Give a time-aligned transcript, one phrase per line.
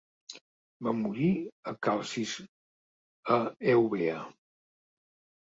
[0.87, 1.27] Va morir
[1.71, 2.33] a Calcis
[3.37, 3.39] a
[3.75, 4.19] Eubea.